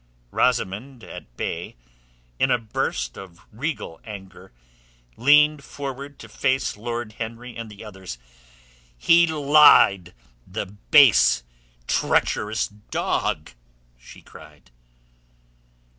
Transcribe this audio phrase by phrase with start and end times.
[0.31, 1.75] Rosamund at bay,
[2.39, 4.51] in a burst of regal anger
[5.15, 8.17] leaned forward to face Lord Henry and the others.
[8.97, 10.15] "He lied,
[10.47, 11.43] the base,
[11.85, 13.51] treacherous dog!"
[13.99, 14.71] she cried.